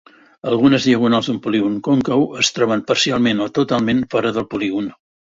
[0.51, 4.91] Algunes diagonals d'un polígon còncau es troben parcialment o totalment fora del polígon.